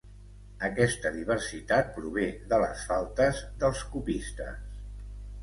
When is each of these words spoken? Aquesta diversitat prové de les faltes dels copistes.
Aquesta 0.69 1.11
diversitat 1.17 1.91
prové 1.99 2.25
de 2.55 2.59
les 2.65 2.87
faltes 2.93 3.45
dels 3.61 3.85
copistes. 3.93 4.67